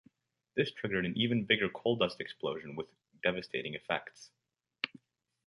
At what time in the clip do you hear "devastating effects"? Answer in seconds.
3.21-4.31